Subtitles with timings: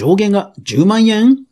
[0.00, 1.44] 上限が10万円？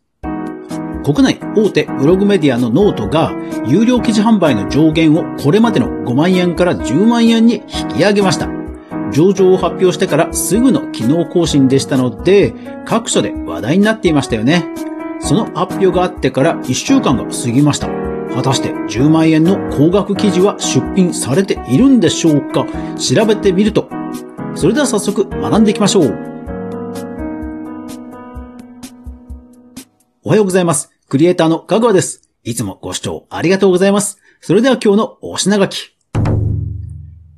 [1.04, 3.34] 国内大手ブログメディアのノートが
[3.66, 8.48] 有料記事販売の上限をこれまでの5万円から10万円に引き上げました。
[9.12, 12.54] 上場を発表してからすぐの機能更新でしたので、
[12.86, 14.64] 各所で話題になっていましたよね。
[15.20, 17.88] その発表があってから1週間が過ぎました。
[18.34, 22.64] 果たして10万円の高額記事は出品されているんでしょうか？
[22.96, 23.90] 調べてみると。
[24.54, 26.27] それでは早速学んでいきましょう。
[30.28, 30.90] おはようございます。
[31.08, 32.28] クリエイターのかぐわです。
[32.44, 34.18] いつもご視聴ありがとうございます。
[34.42, 35.96] それでは今日のお品書き。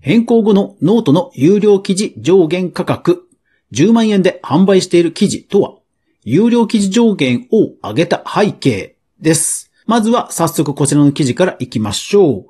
[0.00, 3.28] 変更後のノートの有料記事上限価格、
[3.72, 5.76] 10万円で販売している記事とは、
[6.24, 9.70] 有料記事上限を上げた背景です。
[9.86, 12.44] まずは早速こちらの記事から行きましょう。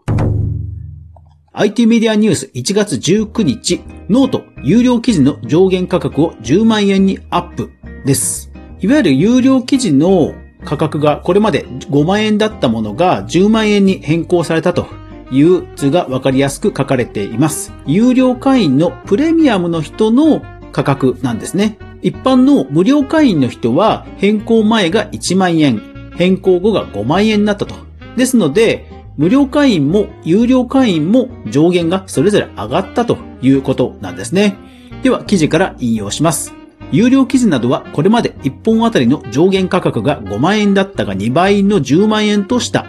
[1.52, 7.70] IT メディアニュース1月19日、ノート有料記事の上限価格を10万円にアップ
[8.06, 8.49] です。
[8.80, 10.34] いわゆる有料記事の
[10.64, 14.86] 価格がこれまで5万円だったものが10万円に変更されたと
[15.30, 17.72] いう図がわかりやすく書かれています。
[17.86, 21.78] 有料会員のプレミアムの人の価格なんですね。
[22.02, 27.74] 一般の無料会員の人は変更前が1万円、変更後が5万円になったと。
[28.16, 34.56] ですので、無料会員も有料会員も上限がそれぞれ上がったということなんですね。
[35.02, 36.59] では記事から引用します。
[36.92, 42.86] 有料記事などはこれまで1本あたりの上限価格が5万円だったが2倍の10万円とした。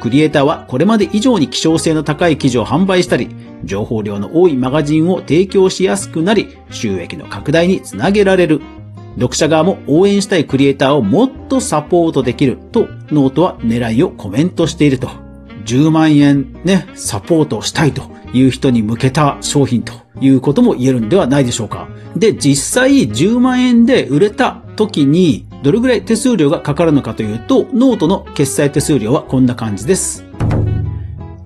[0.00, 3.28] クリエイターはこれまで以上に希少性の高い記事を販売したり、
[3.64, 8.60] 情報量の多いマガジンを提供しやすくなり、収益の拡大につなげられる。
[9.14, 15.21] 読者側も応援したいクリエイターをもっとサポートできると、ノートは狙いをコメントしていると。
[15.64, 21.88] 10万円ね、サポートしたいという人に向けた商品ということも言えるんではないでしょうか。
[22.16, 30.24] で、実際10万円で売れた時にどれぐらい手数料がかかるのかというと、ノートの決済手数料はこんな感じです。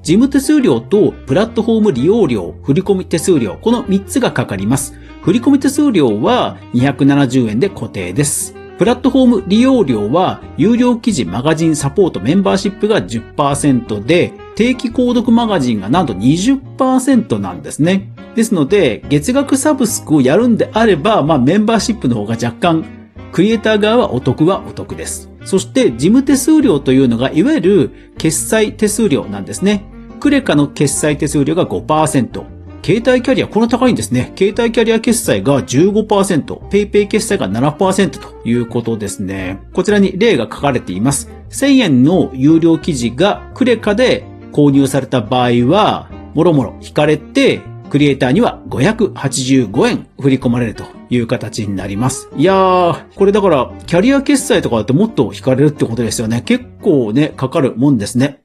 [0.02, 4.94] 事務手数料とプラットフォーム利用料、振込手数料、この3つがかかります。
[5.22, 8.55] 振込手数料は270円で固定です。
[8.78, 18.12] プラットフォーム利用料は、有料記事マガジンサポートメンバーシップが10%で、定期購読マガジンがなんと20%なんですね。
[18.34, 22.84] ですので、月額サブスクをやるんであれば、まあメンバーシップの方が若干、
[23.32, 25.30] クリエイター側はお得はお得です。
[25.44, 29.84] そして事務手数料というのが、いわゆる決済手数料なんですね。
[30.20, 32.55] クレカの決済手数料が5%。
[32.86, 34.32] 携帯キャリア、この高いんですね。
[34.38, 39.58] 携帯キャリア決済が15%、PayPay 決済が7%ということですね。
[39.72, 41.28] こちらに例が書かれています。
[41.50, 47.60] 1000円の有料記事がクレカで購入された場合は、もろもろ引かれて、
[47.90, 52.28] クリエイターには585円振り込まれるという形になります。
[52.36, 56.42] いやー、これだから、キャリア決済とかだともっと引かれるってことですよね。
[56.42, 58.38] 結構ね、かかるもんですね。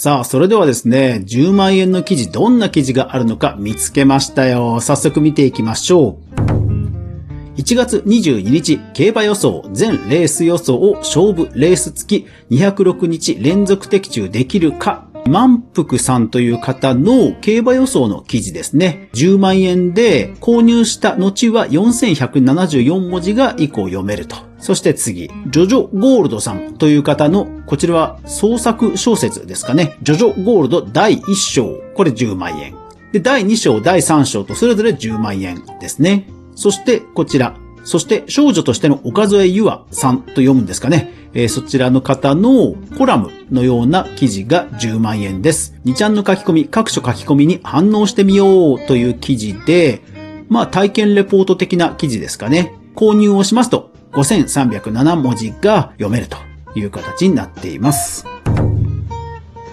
[0.00, 4.80] さあ、それではですね、10万円の記事、どんな記事があるのか見つけましたよ。
[4.80, 7.60] 早速見ていきましょう。
[7.60, 19.08] 1月22日、競馬予想、全レース予想を勝負レース付き206日連続的中できるか満腹さんという方の競馬予想の記事ですね。
[19.14, 24.47] 10万円で購入した後は4174文字が以降読めると。
[24.60, 29.96] そして次、ジョジョゴールドさんという方の、こちらは創作小説ですかね。
[30.02, 31.80] ジョジョゴールド第1章。
[31.94, 32.74] これ10万円。
[33.12, 36.28] で、第2章、第3章とそれぞれ10万円ですね。
[36.54, 37.54] そしてこちら。
[37.84, 41.14] そして少女としての岡添ゆあさんと読むんですかね。
[41.32, 45.74] えー、そちらの方のコラムのような記事が10万円です。
[45.84, 50.02] 2ちゃんの書き込み、各所書き込みに反応してみようという記事で、
[50.48, 52.74] まあ体験レポート的な記事ですかね。
[52.98, 56.36] 購入をしますと5307文字が読めると
[56.74, 58.26] いう形になっています。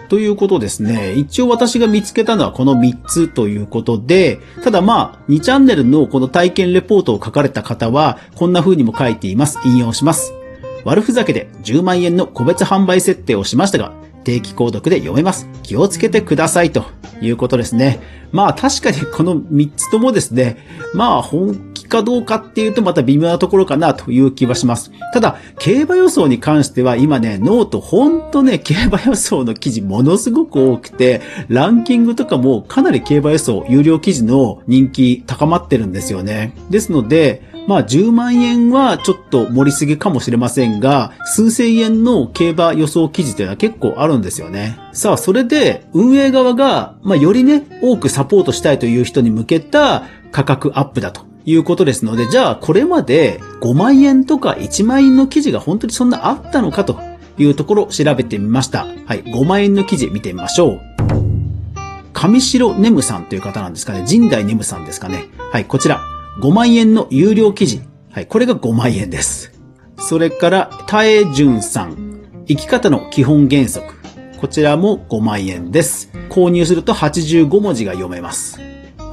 [0.08, 1.14] ということですね。
[1.14, 9.60] 一応私が見つけたのはこの3つということで、ただまあ、2チャンネルのこの体験レポートを書かれた方は、こんな風にも書いています。
[9.66, 10.34] 引用します。
[10.84, 13.94] 悪ふざけで10万円の個別販売設定をしましたが、
[14.24, 15.48] 定期購読で読めます。
[15.64, 16.86] 気をつけてくださいと
[17.22, 18.00] いうことですね。
[18.32, 20.58] まあ確かにこの3つともですね、
[20.94, 24.92] まあ本かどうかっていうとまた微妙なところかなという気はします。
[25.14, 36.54] ただ、競馬予想に関しては今ね、ノートほんとね、競馬予想の記事ものすごく多くて、ランキングとかもかなり競馬予想、有料記事の人気高まってるんですよね。
[36.70, 44.78] ですので、まあ10万円はちょっと盛りすぎかもしれませんが、数千円の競馬予想記事というのは結構あるんですよね。
[44.94, 57.00] さあ、それで運営側が、まあよりね、多くサポートしたいという人に向けた価格アップだということですので、じゃあこれまで5万円とか1万円の記事が本当にそんなあったのかと
[57.38, 58.86] いうところを調べてみました。
[59.06, 60.82] はい、5万円の記事見てみましょう。
[62.14, 64.06] 上白ネムさんという方なんですかね。
[64.10, 65.28] 神代ネムさんですかね。
[65.52, 66.02] はい、こちら。
[66.42, 67.82] 5万円の有料記事。
[68.12, 69.52] はい、これが5万円です。
[69.98, 72.22] それから、タエジュンさん。
[72.48, 73.94] 生き方の基本原則。
[74.40, 76.10] こちらも5万円です。
[76.30, 78.65] 購入すると85文字が読めます。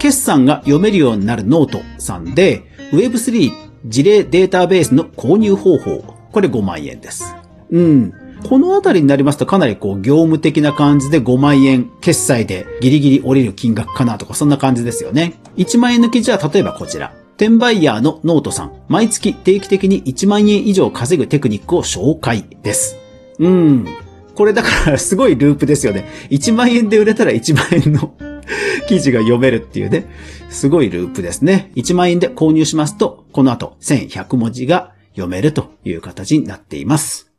[0.03, 3.53] 決算が読めるようになるノートさんで、Web3
[3.87, 6.17] 事例データベースの購入方法。
[6.33, 7.37] これ5万円です。
[7.71, 8.13] うん。
[8.43, 15.35] このあたりになりますとかなりこう業務的な感じで5万円決済でギリギリ降りる金額かなとかそんな感じですよね。
[15.57, 17.15] 1万円の記事は例えばこちら。
[17.37, 18.73] 転売ヤーのノートさん。
[18.89, 22.97] 毎月定期的に1万円以上稼ぐテクニックを紹介です。
[23.39, 23.87] うん。
[24.35, 26.09] これだからすごいループですよね。
[26.31, 28.13] 1万円で売れたら1万円の
[28.89, 30.07] 記事が読めるっていうね。
[30.51, 31.71] すごいループですね。
[31.77, 37.31] 1万円で購入しますと、この後1100文字が読めるという形になっています。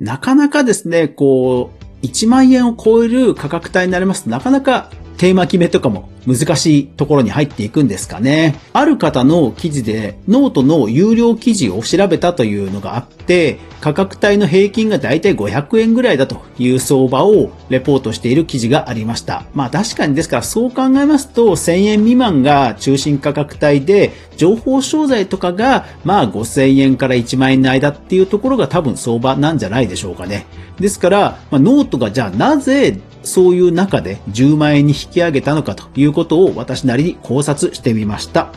[0.00, 1.70] なかなかですね、こ
[2.02, 8.58] う、1万円を超える価格帯になりますとなかなかテーマ決めとかも難しいところに入っていくんですかね。
[8.72, 19.44] ある方の記事でノートの有料記事を調べたというのがあって、価格帯の平均がだいたい500円ぐらいだという相場をレポートしている記事がありました。
[19.54, 30.46] まあ確かにですからそう考えますと1000円未満が中心価格帯で情報商材とかがまあ5000円から1万円の間っていうところが多分相場なんじゃないでしょうかね。
[30.78, 38.52] ですから、まあ、ノートがじゃあなぜそういう中で10万円に引き上げたのかということを私なりに考察してみました。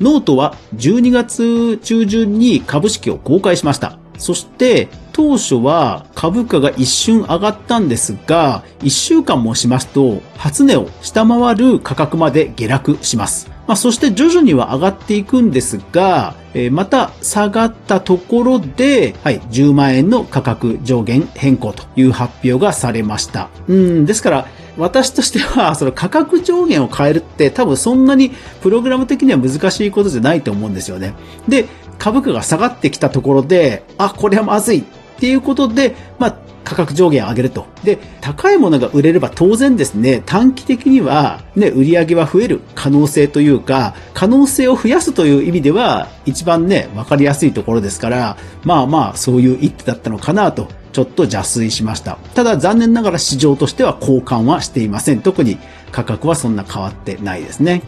[0.00, 3.98] ノートは12月中旬に株式を公開しました。
[4.18, 13.48] そして当初は株価が一瞬上がったんですが、1週間もしますと、初値を下回る価格まで下落します。
[13.66, 23.48] まあ、そして徐々には上がっていくんですが、えー、また下がったところで、はい、10万円の価格上限変更という発表がされました。
[23.68, 28.30] うん、ですから、私としては、その価格上限を変えるって多分そんなに
[28.60, 31.14] プログラム的には難しいことじゃないと思うんですよね。
[31.48, 31.66] で、
[31.98, 34.84] 株価が下がってきたところで、あ、これはまずいっ
[35.18, 37.66] ていうことで、まあ、価格上限を上げると。
[37.84, 52.18] で、高いものが売れれば当然ですね、短期的にはね、売り上げは増える可能性というか、可能性を増やすという意味では、一番ね、わかりやすいところですから、まあまあ、そういう一手だったのかなと、ちょっと邪推しました。
[52.34, 55.20] ただ残念ながら市場としては交換はしていません。
[55.20, 55.58] 特に
[55.90, 57.82] 価格はそんな変わってないですね。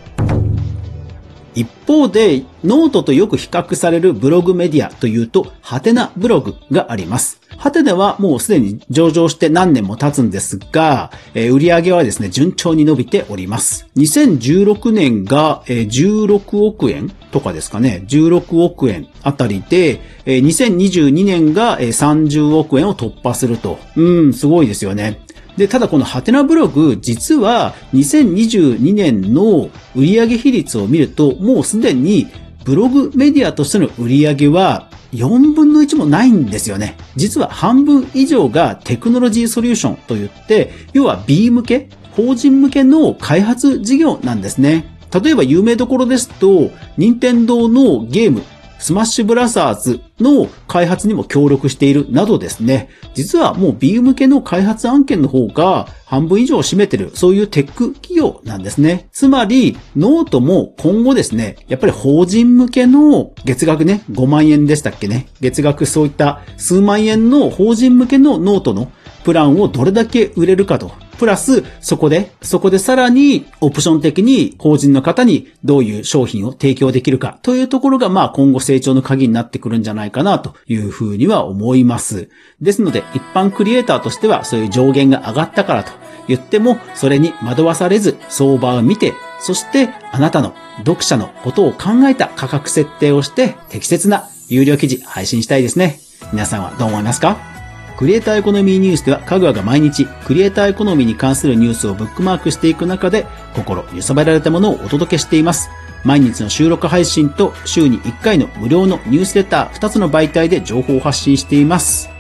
[1.57, 7.41] 一方で、ノートとよく比較されるブログメディアというと、ハテナブログがあります。
[7.57, 13.89] ハテナはもうすでに上場して何年も経つんですが、えー、売上はですね、順調に伸びております。
[13.97, 23.79] 2016年が、えー、16億円とかですかね、16億円あたりで、えー、2022年が、えー、30億円を突破すると。
[23.97, 25.26] うん、すごいですよね。
[25.57, 32.29] で、ただこのハテナブログ、実は2022年の売上比率を見ると、もうすでに
[32.65, 36.97] ブログメディアとしての売上は4分の1もないんですよね。
[37.17, 44.97] 実は半分以上がテクノロジーソリューションと言って、要は B 向け、法人向けの開発事業なんですね。
[45.23, 48.43] 例えば有名どころですと、任天堂のゲーム、
[48.79, 59.09] スマッシュブラザーズの開発にも協力しているなどですね、実はもう B 向けの開発案件の方が半分以上を占めてる、そういうテック企業なんですね。
[59.13, 65.27] つまり、ノートも今後ですね、やっぱり法人向けの月額ね、5万円でしたっけね。
[65.41, 68.91] 月額そういった数万円の法人向けのノートの
[69.25, 82.29] プランをどれだけ売れるかとプラス、そこで、そこでさらにオプション的に法人の方にどういう商品を提供できるかというところが、まあ今後成長の鍵になってくるんじゃないかなというふうには思います。
[82.61, 85.93] ですので、一般クリエイターとしてはそういう上限が上がったからと
[86.29, 96.01] 言っても、それに惑わされず相場を見て、そしてあなたの読者のことを考えた価格設定をして適切な有料記事配信したいですね。
[96.33, 97.56] 皆さんはどう思いますか？
[97.97, 105.71] クリエイターエコノミーニュースでは、かぐわが毎日、クリエイターエコノミーに関するニュースをブックマークしていく中で、心揺さぶられたものをお届けしています。
[106.05, 112.11] 毎日の収録配信と、週に1回の無料のニュースレター2つの媒体で情報を発信しています。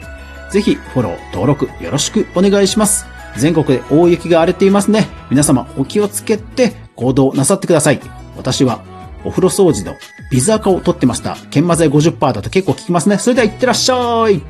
[0.50, 3.06] ぜひ、フォロー、登録、よろしくお願いします。
[3.37, 5.06] 全国で大雪が荒れていますね。
[5.30, 8.00] 皆様、お気をつけて行動なさってください。
[8.37, 8.80] 私は、
[9.25, 9.97] お風呂掃除の
[10.30, 11.37] ビズアカを取ってました。
[11.50, 13.18] 研磨剤50%だと結構効きますね。
[13.18, 14.40] それでは、いってらっしゃい。